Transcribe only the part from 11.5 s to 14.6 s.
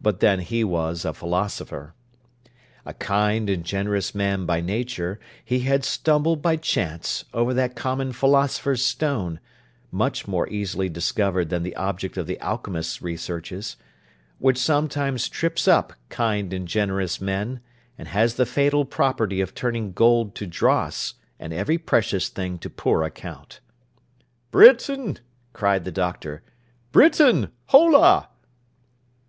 the object of the alchemist's researches), which